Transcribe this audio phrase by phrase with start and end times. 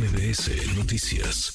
[0.00, 1.52] MBS Noticias.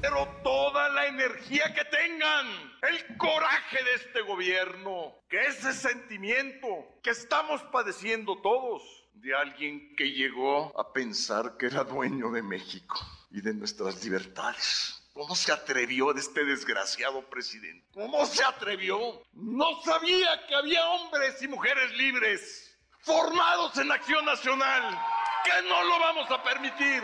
[0.00, 2.46] Pero toda la energía que tengan,
[2.82, 6.66] el coraje de este gobierno, que ese sentimiento
[7.00, 8.82] que estamos padeciendo todos
[9.14, 12.98] de alguien que llegó a pensar que era dueño de México
[13.30, 15.00] y de nuestras libertades.
[15.14, 17.86] ¿Cómo se atrevió este desgraciado presidente?
[17.94, 19.22] ¿Cómo se atrevió?
[19.32, 24.98] No sabía que había hombres y mujeres libres, formados en acción nacional,
[25.44, 27.02] que no lo vamos a permitir.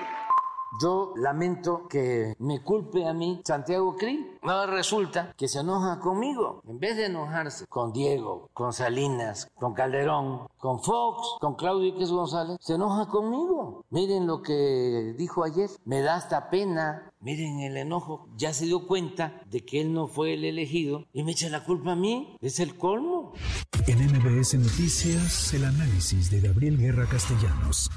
[0.80, 4.38] Yo lamento que me culpe a mí Santiago Krill.
[4.42, 6.62] No resulta que se enoja conmigo.
[6.68, 12.10] En vez de enojarse con Diego, con Salinas, con Calderón, con Fox, con Claudio Iquez
[12.10, 13.86] González, se enoja conmigo.
[13.90, 15.70] Miren lo que dijo ayer.
[15.84, 17.12] Me da hasta pena.
[17.20, 18.28] Miren el enojo.
[18.36, 21.64] Ya se dio cuenta de que él no fue el elegido y me echa la
[21.64, 22.36] culpa a mí.
[22.42, 23.32] Es el colmo.
[23.86, 27.90] En MBS Noticias, el análisis de Gabriel Guerra Castellanos.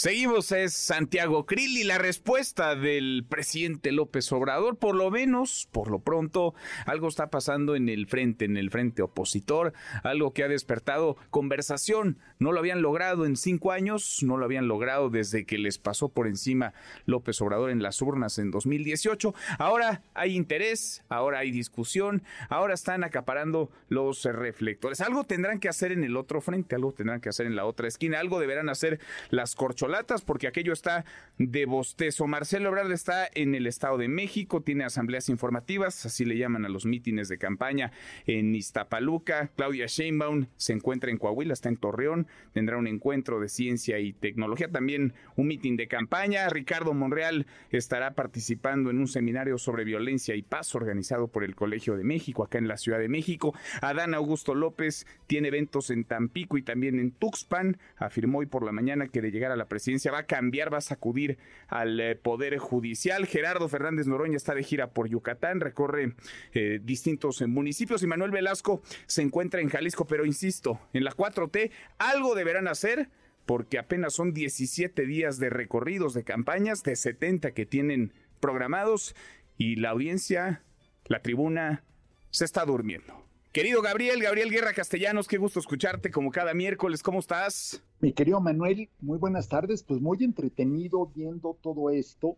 [0.00, 5.90] Seguimos, es Santiago Krill y la respuesta del presidente López Obrador, por lo menos, por
[5.90, 6.54] lo pronto,
[6.86, 12.16] algo está pasando en el frente, en el frente opositor, algo que ha despertado conversación.
[12.38, 16.08] No lo habían logrado en cinco años, no lo habían logrado desde que les pasó
[16.08, 16.72] por encima
[17.04, 19.34] López Obrador en las urnas en 2018.
[19.58, 25.02] Ahora hay interés, ahora hay discusión, ahora están acaparando los reflectores.
[25.02, 27.86] Algo tendrán que hacer en el otro frente, algo tendrán que hacer en la otra
[27.86, 29.89] esquina, algo deberán hacer las corcholatas
[30.24, 31.04] porque aquello está
[31.38, 32.26] de bostezo.
[32.26, 36.68] Marcelo Ebrard está en el Estado de México, tiene asambleas informativas, así le llaman a
[36.68, 37.90] los mítines de campaña
[38.26, 39.50] en Iztapaluca.
[39.56, 44.12] Claudia Sheinbaum se encuentra en Coahuila, está en Torreón, tendrá un encuentro de ciencia y
[44.12, 46.48] tecnología, también un mitin de campaña.
[46.48, 51.96] Ricardo Monreal estará participando en un seminario sobre violencia y paz organizado por el Colegio
[51.96, 53.54] de México, acá en la Ciudad de México.
[53.82, 57.76] Adán Augusto López tiene eventos en Tampico y también en Tuxpan.
[57.96, 59.79] Afirmó hoy por la mañana que de llegar a la presidencia
[60.10, 63.26] va a cambiar, va a sacudir al eh, Poder Judicial.
[63.26, 66.14] Gerardo Fernández Noroña está de gira por Yucatán, recorre
[66.52, 71.12] eh, distintos eh, municipios y Manuel Velasco se encuentra en Jalisco, pero insisto, en la
[71.12, 73.08] 4T algo deberán hacer
[73.46, 79.14] porque apenas son 17 días de recorridos de campañas, de 70 que tienen programados
[79.56, 80.62] y la audiencia,
[81.06, 81.84] la tribuna,
[82.30, 83.29] se está durmiendo.
[83.52, 87.02] Querido Gabriel, Gabriel Guerra Castellanos, qué gusto escucharte como cada miércoles.
[87.02, 87.82] ¿Cómo estás?
[88.00, 89.82] Mi querido Manuel, muy buenas tardes.
[89.82, 92.36] Pues muy entretenido viendo todo esto,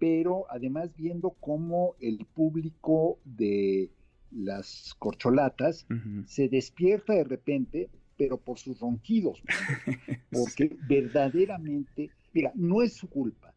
[0.00, 3.92] pero además viendo cómo el público de
[4.32, 5.86] las corcholatas
[6.26, 9.40] se despierta de repente, pero por sus ronquidos,
[10.32, 13.47] porque verdaderamente, mira, no es su culpa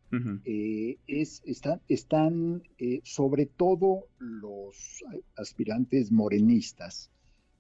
[0.44, 5.03] eh, es, están, están eh, sobre todo los
[5.38, 7.09] aspirantes morenistas,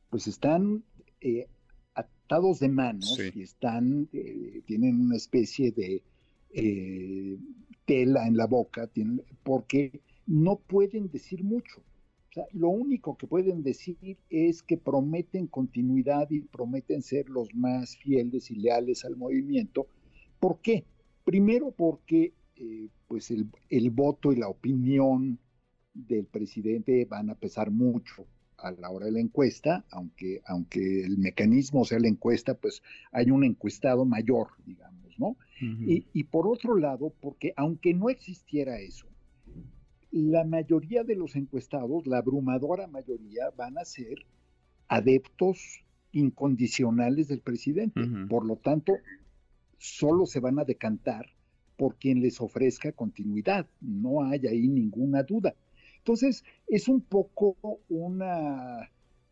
[0.09, 0.83] pues están
[1.21, 1.47] eh,
[1.93, 4.09] atados de manos y están,
[4.65, 6.03] tienen una especie de
[7.85, 8.89] tela en la boca,
[9.43, 11.81] porque no pueden decir mucho.
[12.53, 18.51] lo único que pueden decir es que prometen continuidad y prometen ser los más fieles
[18.51, 19.87] y leales al movimiento.
[20.39, 20.85] ¿Por qué?
[21.23, 25.39] Primero porque eh, pues el, voto y la opinión
[25.93, 28.27] del presidente van a pesar mucho
[28.57, 33.31] a la hora de la encuesta, aunque, aunque el mecanismo sea la encuesta, pues hay
[33.31, 35.37] un encuestado mayor, digamos, ¿no?
[35.59, 39.07] y, y, por otro lado, porque aunque no existiera eso,
[40.11, 44.25] la mayoría de los encuestados, la abrumadora mayoría, van a ser
[44.87, 48.01] adeptos incondicionales del presidente.
[48.29, 48.93] Por lo tanto,
[49.77, 51.25] solo se van a decantar
[51.81, 55.55] por quien les ofrezca continuidad, no hay ahí ninguna duda.
[55.97, 57.57] Entonces, es un poco
[57.89, 58.83] una,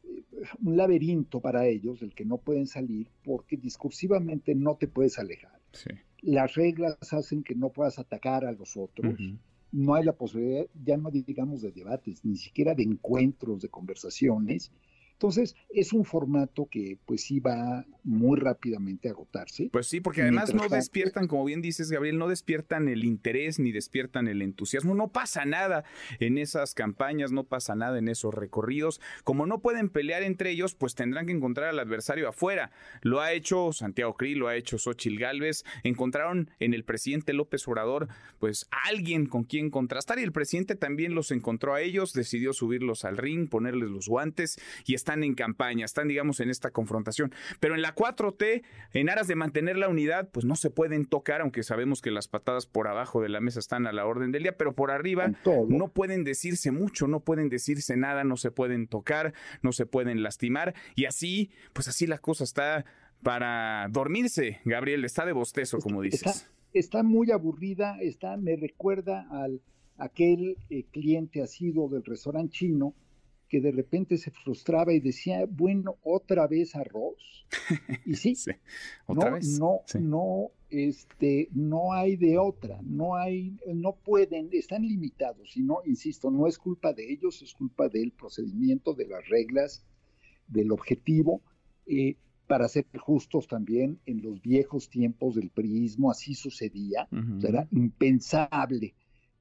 [0.03, 0.23] eh,
[0.65, 5.59] un laberinto para ellos del que no pueden salir porque discursivamente no te puedes alejar.
[6.23, 9.13] Las reglas hacen que no puedas atacar a los otros.
[9.71, 14.71] No hay la posibilidad, ya no digamos de debates, ni siquiera de encuentros, de conversaciones.
[15.19, 19.69] Entonces, es un formato que pues sí va muy rápidamente a agotarse.
[19.69, 23.73] Pues sí, porque además no despiertan, como bien dices, Gabriel, no despiertan el interés ni
[23.73, 24.95] despiertan el entusiasmo.
[24.95, 25.83] No pasa nada
[26.21, 29.01] en esas campañas, no pasa nada en esos recorridos.
[29.25, 32.71] Como no pueden pelear entre ellos, pues tendrán que encontrar al adversario afuera.
[33.01, 35.65] Lo ha hecho Santiago Cri, lo ha hecho Xochil Gálvez.
[35.83, 38.07] Encontraron en el presidente López Obrador,
[38.39, 43.03] pues alguien con quien contrastar y el presidente también los encontró a ellos, decidió subirlos
[43.03, 47.33] al ring, ponerles los guantes y está están en campaña, están, digamos, en esta confrontación.
[47.59, 48.61] Pero en la 4T,
[48.93, 52.27] en aras de mantener la unidad, pues no se pueden tocar, aunque sabemos que las
[52.27, 55.31] patadas por abajo de la mesa están a la orden del día, pero por arriba
[55.67, 59.33] no pueden decirse mucho, no pueden decirse nada, no se pueden tocar,
[59.63, 60.75] no se pueden lastimar.
[60.95, 62.85] Y así, pues así la cosa está
[63.23, 66.47] para dormirse, Gabriel, está de bostezo, como dices.
[66.71, 69.59] Está, muy aburrida, está, me recuerda al
[69.97, 72.93] aquel eh, cliente asido del restaurante chino
[73.49, 77.45] que de repente se frustraba y decía, bueno, otra vez arroz.
[78.05, 78.35] Y sí,
[79.07, 79.59] ¿Otra no, vez?
[79.59, 85.57] no, no, este, no hay de otra, no hay, no pueden, están limitados.
[85.57, 89.83] Y no, insisto, no es culpa de ellos, es culpa del procedimiento, de las reglas,
[90.47, 91.41] del objetivo.
[91.87, 92.15] Eh,
[92.45, 97.07] para ser justos también, en los viejos tiempos del priismo así sucedía,
[97.43, 98.95] era impensable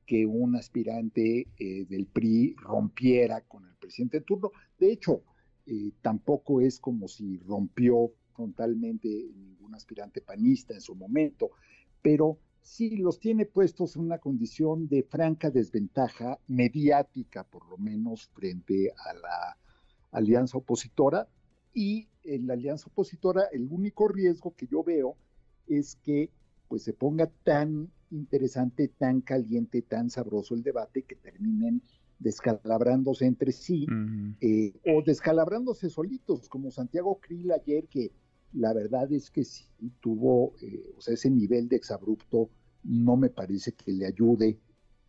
[0.08, 4.52] que un aspirante eh, del PRI rompiera con el presidente en turno.
[4.78, 5.22] De hecho,
[5.66, 9.06] eh, tampoco es como si rompió frontalmente
[9.37, 11.50] ningún aspirante panista en su momento,
[12.00, 18.28] pero sí los tiene puestos en una condición de franca desventaja mediática, por lo menos
[18.28, 19.58] frente a la
[20.12, 21.28] alianza opositora.
[21.75, 25.19] Y en la alianza opositora el único riesgo que yo veo
[25.66, 26.31] es que
[26.69, 31.82] pues se ponga tan interesante, tan caliente, tan sabroso el debate que terminen
[32.19, 33.87] descalabrándose entre sí
[34.41, 38.11] eh, o descalabrándose solitos, como Santiago Krill ayer, que
[38.53, 39.65] la verdad es que sí
[40.00, 42.50] tuvo, eh, o sea, ese nivel de exabrupto
[42.82, 44.59] no me parece que le ayude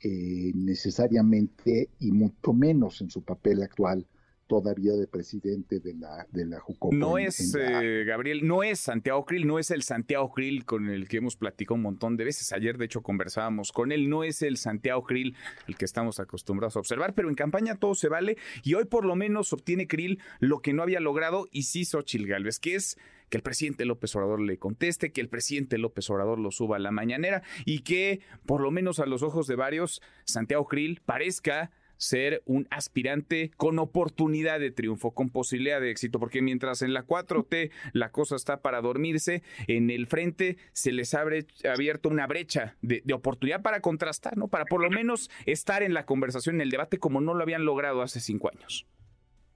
[0.02, 4.06] eh, necesariamente y mucho menos en su papel actual
[4.50, 6.96] todavía de presidente de la, de la Jucopo.
[6.96, 11.07] No es, eh, Gabriel, no es Santiago Krill, no es el Santiago Krill con el
[11.07, 12.51] que hemos platicado un montón de veces.
[12.51, 14.10] Ayer, de hecho, conversábamos con él.
[14.10, 15.36] No es el Santiago Krill
[15.68, 19.06] el que estamos acostumbrados a observar, pero en campaña todo se vale y hoy por
[19.06, 22.98] lo menos obtiene Krill lo que no había logrado y sí Xochil Gálvez, que es
[23.30, 26.80] que el presidente López Obrador le conteste, que el presidente López Obrador lo suba a
[26.80, 31.69] la mañanera y que, por lo menos a los ojos de varios, Santiago Krill parezca
[32.00, 37.06] ser un aspirante con oportunidad de triunfo, con posibilidad de éxito, porque mientras en la
[37.06, 41.24] 4T la cosa está para dormirse, en el frente se les ha
[41.72, 44.48] abierto una brecha de, oportunidad para contrastar, ¿no?
[44.48, 47.66] Para por lo menos estar en la conversación, en el debate, como no lo habían
[47.66, 48.88] logrado hace cinco años.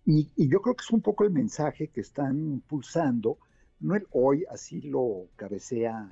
[0.05, 3.37] Y, yo creo que es un poco el mensaje que están impulsando,
[3.79, 6.09] no el hoy, así lo cabecea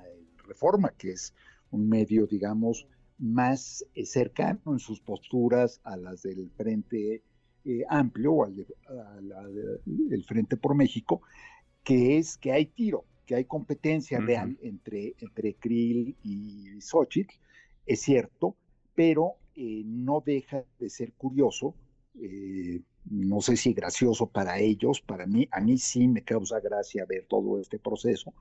[0.48, 1.34] Reforma, que es
[1.72, 2.88] un medio, digamos,
[3.22, 7.22] más eh, cercano en sus posturas a las del Frente
[7.64, 8.56] eh, Amplio o al
[9.86, 11.22] del Frente por México,
[11.84, 17.36] que es que hay tiro, que hay competencia real entre, entre Krill y Xochitl,
[17.86, 18.56] es cierto,
[18.96, 21.76] pero eh, no deja de ser curioso,
[23.06, 27.26] no sé si gracioso para ellos, para mí, a mí sí me causa gracia ver
[27.28, 28.34] todo este proceso,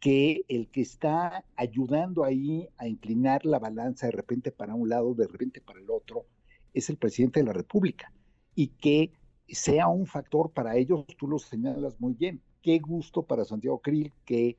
[0.00, 5.14] que el que está ayudando ahí a inclinar la balanza de repente para un lado,
[5.14, 6.26] de repente para el otro,
[6.74, 8.12] es el presidente de la República.
[8.54, 9.12] Y que
[9.48, 12.40] sea un factor para ellos, tú lo señalas muy bien.
[12.62, 14.58] Qué gusto para Santiago Krill que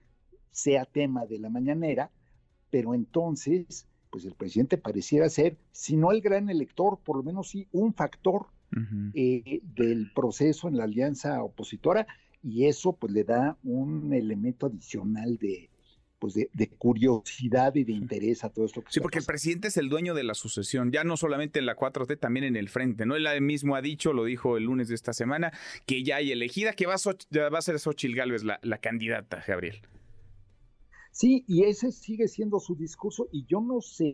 [0.51, 2.11] sea tema de la mañanera,
[2.69, 7.49] pero entonces, pues el presidente pareciera ser, si no el gran elector, por lo menos
[7.49, 8.47] sí un factor
[9.13, 12.07] eh, del proceso en la alianza opositora
[12.45, 15.67] y eso pues le da un elemento adicional de,
[16.19, 19.77] pues de, curiosidad y de interés a todo esto que Sí, porque el presidente es
[19.77, 23.07] el dueño de la sucesión, ya no solamente en la 4T, también en el frente,
[23.07, 23.15] ¿no?
[23.15, 25.51] Él mismo ha dicho, lo dijo el lunes de esta semana,
[25.87, 29.43] que ya hay elegida, que va a, va a ser Xochil Gálvez la, la candidata,
[29.47, 29.81] Gabriel.
[31.09, 34.13] Sí, y ese sigue siendo su discurso, y yo no sé,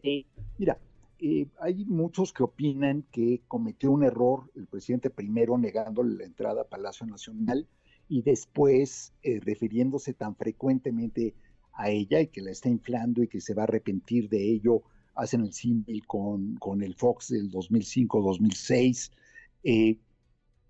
[0.57, 0.77] mira,
[1.19, 6.61] eh, hay muchos que opinan que cometió un error el presidente primero negándole la entrada
[6.61, 7.67] a Palacio Nacional,
[8.11, 11.33] y después eh, refiriéndose tan frecuentemente
[11.71, 14.83] a ella y que la está inflando y que se va a arrepentir de ello,
[15.15, 19.11] hacen el símil con, con, el Fox del 2005-2006.
[19.63, 19.97] Eh,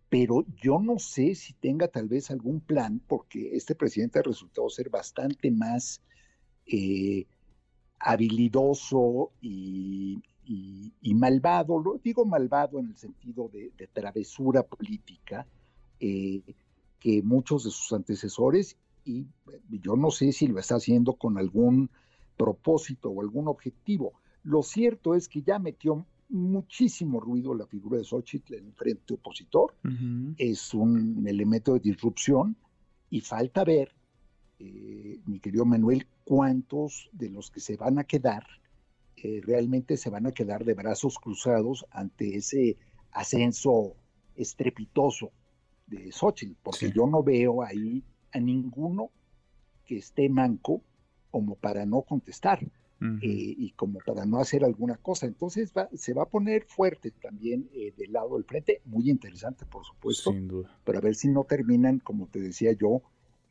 [0.07, 4.69] pero yo no sé si tenga tal vez algún plan, porque este presidente ha resultado
[4.69, 5.99] ser bastante más
[6.67, 7.25] eh,
[7.97, 10.21] habilidoso y,
[11.15, 15.47] malvado, lo digo malvado en el sentido de, travesura política,
[17.01, 19.25] que muchos de sus antecesores y
[19.69, 21.89] yo no sé si lo está haciendo con algún
[22.37, 24.13] propósito o algún objetivo.
[24.43, 29.15] Lo cierto es que ya metió muchísimo ruido la figura de Xochitl en el frente
[29.15, 29.75] opositor.
[30.37, 32.55] Es un elemento de disrupción
[33.09, 33.93] y falta ver,
[34.59, 38.45] eh, mi querido Manuel, cuántos de los que se van a quedar
[39.17, 42.77] eh, realmente se van a quedar de brazos cruzados ante ese
[43.11, 43.95] ascenso
[44.35, 45.31] estrepitoso
[45.91, 49.11] de Xochitl, porque yo no veo ahí a ninguno
[49.85, 50.81] que esté manco
[51.29, 55.25] como para no contestar eh, y como para no hacer alguna cosa.
[55.25, 59.83] Entonces se va a poner fuerte también eh, del lado del frente, muy interesante por
[59.83, 60.79] supuesto, Sin duda.
[60.83, 63.01] pero a ver si no terminan, como te decía yo,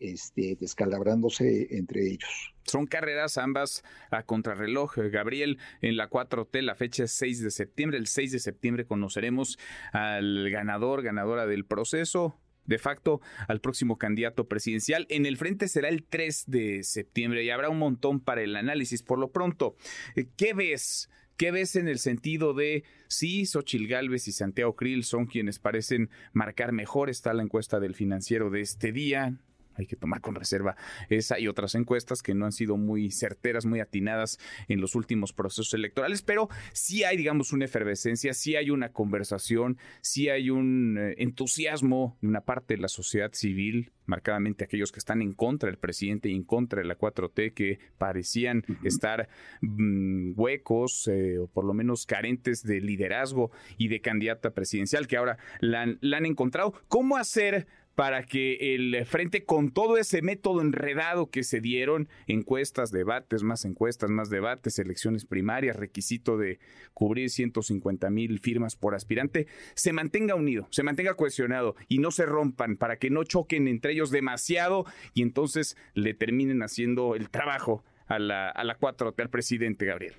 [0.01, 2.55] este, descalabrándose entre ellos.
[2.65, 4.97] Son carreras ambas a contrarreloj.
[5.11, 7.99] Gabriel, en la 4T la fecha es 6 de septiembre.
[7.99, 9.59] El 6 de septiembre conoceremos
[9.93, 15.07] al ganador, ganadora del proceso de facto al próximo candidato presidencial.
[15.11, 19.03] En el frente será el 3 de septiembre y habrá un montón para el análisis.
[19.03, 19.77] Por lo pronto,
[20.17, 21.11] eh, ¿qué ves?
[21.37, 26.11] ¿Qué ves en el sentido de si Xochil Gálvez y Santiago Krill son quienes parecen
[26.33, 27.09] marcar mejor?
[27.11, 29.41] Está la encuesta del financiero de este día
[29.81, 30.77] hay que tomar con reserva
[31.09, 35.33] esa y otras encuestas que no han sido muy certeras, muy atinadas en los últimos
[35.33, 40.99] procesos electorales, pero sí hay, digamos, una efervescencia, sí hay una conversación, sí hay un
[40.99, 45.69] eh, entusiasmo de una parte de la sociedad civil, marcadamente aquellos que están en contra
[45.69, 49.29] del presidente y en contra de la 4T, que parecían estar
[49.61, 55.17] mm, huecos eh, o por lo menos carentes de liderazgo y de candidata presidencial, que
[55.17, 56.75] ahora la han encontrado.
[56.89, 62.91] ¿Cómo hacer para que el frente con todo ese método enredado que se dieron, encuestas,
[62.91, 66.61] debates, más encuestas, más debates, elecciones primarias, requisito de
[66.95, 72.27] cubrir 150 mil firmas por aspirante, se mantenga unido, se mantenga cohesionado y no se
[72.27, 77.85] rompan para que no choquen entre ellos demasiado y entonces le terminen haciendo el trabajo
[78.07, 80.15] a la, a la 4 al presidente Gabriel.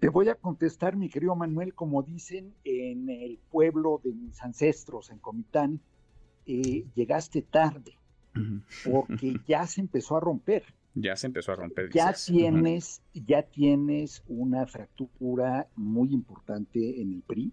[0.00, 5.10] Te voy a contestar, mi querido Manuel, como dicen en el pueblo de mis ancestros,
[5.10, 5.80] en Comitán,
[6.50, 7.92] eh, llegaste tarde,
[8.84, 10.64] porque ya se empezó a romper.
[10.94, 11.90] Ya se empezó a romper.
[11.92, 17.52] Ya tienes, ya tienes una fractura muy importante en el PRI.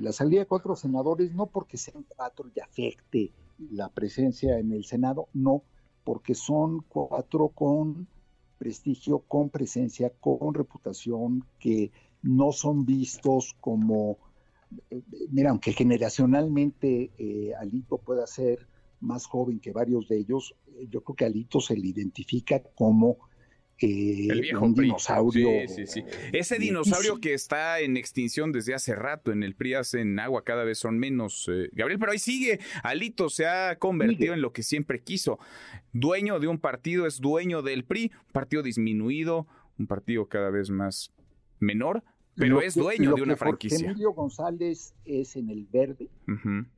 [0.00, 3.32] la salida de cuatro senadores, no porque sean cuatro y afecte
[3.70, 5.62] la presencia en el Senado, no,
[6.04, 8.06] porque son cuatro con
[8.58, 11.90] prestigio, con presencia, con reputación, que
[12.22, 14.18] no son vistos como
[15.30, 18.66] mira, aunque generacionalmente eh, Alito pueda ser
[19.00, 23.18] más joven que varios de ellos, eh, yo creo que Alito se le identifica como
[23.78, 25.48] eh, un dinosaurio.
[25.68, 26.04] Sí, sí, sí.
[26.32, 30.64] Ese dinosaurio que está en extinción desde hace rato en el PRI en agua, cada
[30.64, 32.58] vez son menos, Gabriel, pero ahí sigue.
[32.82, 35.38] Alito se ha convertido en lo que siempre quiso.
[35.92, 39.46] Dueño de un partido, es dueño del PRI, un partido disminuido,
[39.78, 41.12] un partido cada vez más
[41.60, 42.02] menor,
[42.36, 43.90] pero es dueño de una franquicia.
[43.90, 46.10] Emilio González es en el verde,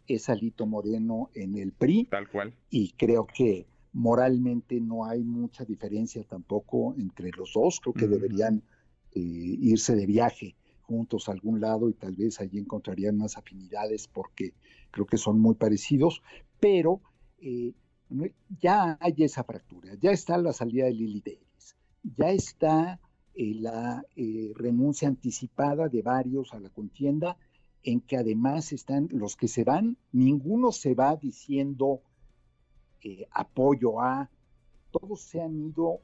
[0.06, 2.04] es Alito Moreno en el PRI.
[2.04, 2.54] Tal cual.
[2.70, 7.80] Y creo que moralmente no hay mucha diferencia tampoco entre los dos.
[7.80, 8.62] Creo que deberían
[9.12, 14.08] eh, irse de viaje juntos a algún lado y tal vez allí encontrarían más afinidades
[14.08, 14.54] porque
[14.90, 16.22] creo que son muy parecidos.
[16.60, 17.00] Pero
[17.40, 17.72] eh,
[18.60, 21.76] ya hay esa fractura, ya está la salida de Lili Davis,
[22.16, 23.00] ya está
[23.40, 27.36] eh, la eh, renuncia anticipada de varios a la contienda,
[27.84, 32.00] en que además están los que se van, ninguno se va diciendo
[33.00, 34.28] eh, apoyo a,
[34.90, 36.00] todos se han ido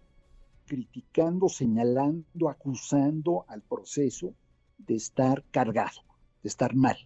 [0.65, 4.33] criticando, señalando, acusando al proceso
[4.79, 6.03] de estar cargado,
[6.41, 6.97] de estar mal.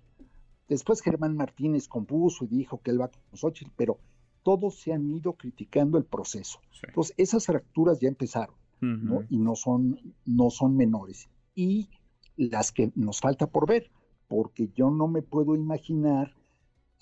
[0.68, 3.98] Después Germán Martínez compuso y dijo que él va con Xochitl, pero
[4.42, 6.60] todos se han ido criticando el proceso.
[6.82, 11.28] Entonces, esas fracturas ya empezaron y no son, no son menores.
[11.54, 11.88] Y
[12.36, 13.90] las que nos falta por ver,
[14.28, 16.34] porque yo no me puedo imaginar,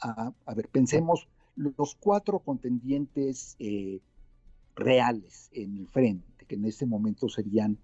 [0.01, 4.01] a, ver, pensemos los cuatro contendientes eh,
[4.75, 7.79] reales en el frente, que en este momento serían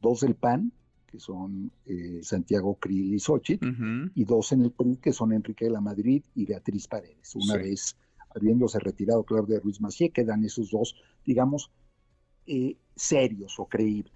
[0.00, 0.72] dos del PAN,
[1.06, 3.66] que son eh, Santiago Krill y Xochitl,
[4.14, 7.36] y dos en el PRI, que son Enrique de la Madrid y Beatriz Paredes.
[7.36, 7.96] Una vez
[8.34, 10.96] habiéndose retirado Claudia Ruiz Macié, quedan esos dos,
[11.26, 11.70] digamos,
[12.46, 14.12] eh, serios o creíbles.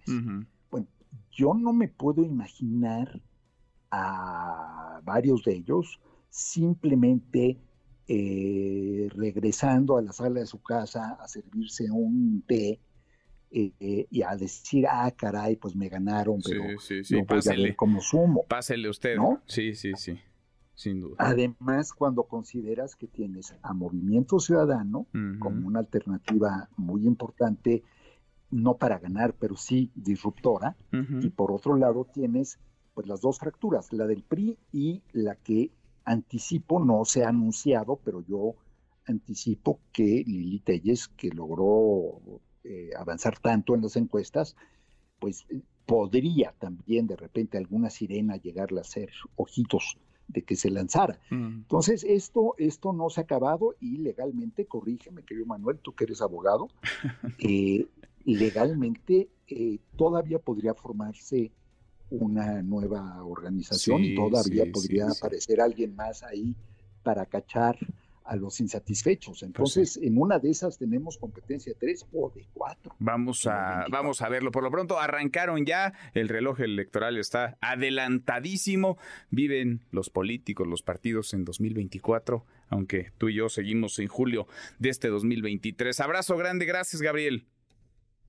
[0.70, 0.86] Bueno,
[1.30, 3.20] yo no me puedo imaginar
[3.90, 7.58] a varios de ellos simplemente
[8.08, 12.78] eh, regresando a la sala de su casa a servirse un té
[13.50, 17.74] eh, y a decir, ah, caray, pues me ganaron, pero sí, sí, sí.
[17.74, 18.44] como sumo.
[18.46, 19.16] Pásele usted.
[19.46, 20.18] Sí, sí, sí,
[20.74, 21.16] sin duda.
[21.18, 25.06] Además, cuando consideras que tienes a Movimiento Ciudadano
[25.38, 27.82] como una alternativa muy importante
[28.50, 30.76] no para ganar, pero sí disruptora.
[31.20, 32.58] Y por otro lado tienes
[32.94, 35.70] pues las dos fracturas, la del PRI y la que
[36.04, 38.54] anticipo, no se ha anunciado, pero yo
[39.06, 44.56] anticipo que Lili Telles, que logró eh, avanzar tanto en las encuestas,
[45.18, 49.98] pues eh, podría también de repente alguna sirena llegarle a ser ojitos
[50.28, 51.20] de que se lanzara.
[51.30, 56.20] Entonces, esto, esto no se ha acabado y legalmente, corrígeme, querido Manuel, tú que eres
[56.20, 56.68] abogado,
[57.38, 57.86] eh,
[58.34, 61.52] legalmente eh, todavía podría formarse
[62.10, 66.56] una nueva organización y todavía podría aparecer alguien más ahí
[67.02, 67.78] para cachar
[68.26, 69.38] a los insatisfechos.
[69.38, 72.94] Pues Entonces, en una de esas tenemos competencia de tres o de cuatro.
[72.98, 74.50] Vamos a, vamos a verlo.
[74.50, 78.98] Por lo pronto, arrancaron ya, el reloj electoral está adelantadísimo.
[79.30, 84.46] Viven los políticos, los partidos en 2024, aunque tú y yo seguimos en julio
[84.78, 86.00] de este 2023.
[86.00, 87.46] Abrazo grande, gracias Gabriel.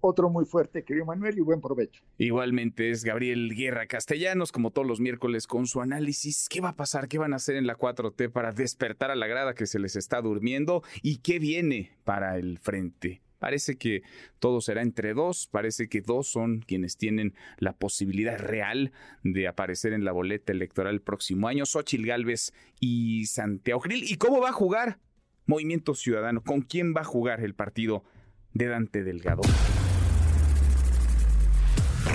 [0.10, 2.02] Otro muy fuerte, querido Manuel, y buen provecho.
[2.18, 6.48] Igualmente es Gabriel Guerra Castellanos, como todos los miércoles, con su análisis.
[6.48, 7.10] ¿Qué va a pasar?
[7.10, 9.98] ¿Qué van a hacer en la 4T para despertar a la grada que se les
[9.98, 10.82] está durmiendo?
[11.02, 13.22] ¿Y qué viene para el frente?
[13.38, 14.02] Parece que
[14.40, 19.92] todo será entre dos, parece que dos son quienes tienen la posibilidad real de aparecer
[19.92, 24.10] en la boleta electoral el próximo año, Xochil Gálvez y Santiago Grill.
[24.10, 25.00] ¿Y cómo va a jugar
[25.46, 26.42] Movimiento Ciudadano?
[26.42, 28.06] ¿Con quién va a jugar el partido
[28.54, 29.42] de Dante Delgado?